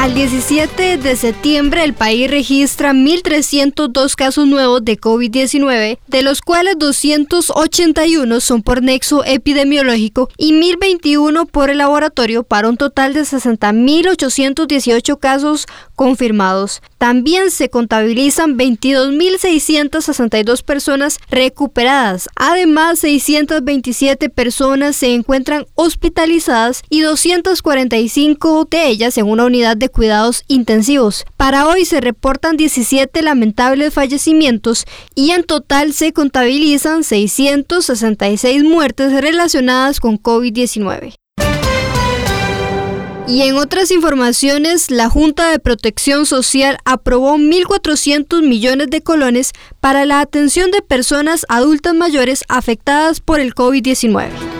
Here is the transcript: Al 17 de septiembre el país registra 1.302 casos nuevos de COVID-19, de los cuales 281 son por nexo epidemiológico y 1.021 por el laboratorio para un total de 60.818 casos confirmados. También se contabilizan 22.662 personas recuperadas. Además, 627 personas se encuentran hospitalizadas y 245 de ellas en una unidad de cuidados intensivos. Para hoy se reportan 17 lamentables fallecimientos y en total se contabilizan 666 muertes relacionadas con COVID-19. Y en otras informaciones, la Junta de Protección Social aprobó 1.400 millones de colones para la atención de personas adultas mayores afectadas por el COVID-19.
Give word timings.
Al 0.00 0.14
17 0.14 0.96
de 0.96 1.14
septiembre 1.14 1.84
el 1.84 1.92
país 1.92 2.30
registra 2.30 2.94
1.302 2.94 4.14
casos 4.14 4.46
nuevos 4.46 4.82
de 4.82 4.98
COVID-19, 4.98 5.98
de 6.06 6.22
los 6.22 6.40
cuales 6.40 6.76
281 6.78 8.40
son 8.40 8.62
por 8.62 8.82
nexo 8.82 9.22
epidemiológico 9.26 10.30
y 10.38 10.54
1.021 10.54 11.46
por 11.50 11.68
el 11.68 11.76
laboratorio 11.76 12.44
para 12.44 12.70
un 12.70 12.78
total 12.78 13.12
de 13.12 13.24
60.818 13.24 15.18
casos 15.18 15.66
confirmados. 15.94 16.80
También 16.96 17.50
se 17.50 17.68
contabilizan 17.68 18.56
22.662 18.56 20.62
personas 20.62 21.18
recuperadas. 21.28 22.30
Además, 22.36 23.00
627 23.00 24.30
personas 24.30 24.96
se 24.96 25.12
encuentran 25.12 25.66
hospitalizadas 25.74 26.84
y 26.88 27.00
245 27.00 28.66
de 28.70 28.88
ellas 28.88 29.18
en 29.18 29.28
una 29.28 29.44
unidad 29.44 29.76
de 29.76 29.89
cuidados 29.90 30.44
intensivos. 30.48 31.24
Para 31.36 31.66
hoy 31.66 31.84
se 31.84 32.00
reportan 32.00 32.56
17 32.56 33.22
lamentables 33.22 33.92
fallecimientos 33.92 34.84
y 35.14 35.30
en 35.30 35.44
total 35.44 35.92
se 35.92 36.12
contabilizan 36.12 37.04
666 37.04 38.64
muertes 38.64 39.12
relacionadas 39.20 40.00
con 40.00 40.18
COVID-19. 40.18 41.14
Y 43.30 43.42
en 43.42 43.56
otras 43.56 43.92
informaciones, 43.92 44.90
la 44.90 45.08
Junta 45.08 45.52
de 45.52 45.60
Protección 45.60 46.26
Social 46.26 46.78
aprobó 46.84 47.36
1.400 47.36 48.42
millones 48.42 48.90
de 48.90 49.02
colones 49.02 49.52
para 49.78 50.04
la 50.04 50.20
atención 50.20 50.72
de 50.72 50.82
personas 50.82 51.46
adultas 51.48 51.94
mayores 51.94 52.42
afectadas 52.48 53.20
por 53.20 53.38
el 53.38 53.54
COVID-19. 53.54 54.59